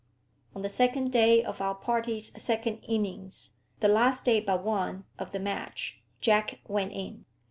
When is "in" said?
6.91-7.25